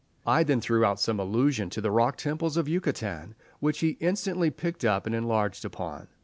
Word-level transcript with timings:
I 0.25 0.43
then 0.43 0.61
threw 0.61 0.83
out 0.83 0.99
some 0.99 1.19
allusion 1.19 1.69
to 1.69 1.79
the 1.79 1.91
rock 1.91 2.17
temples 2.17 2.57
of 2.57 2.67
Yucatan, 2.67 3.35
which 3.59 3.81
he 3.81 3.97
instantly 3.99 4.49
picked 4.49 4.83
up 4.83 5.05
and 5.05 5.13
enlarged 5.13 5.63
upon. 5.63 6.07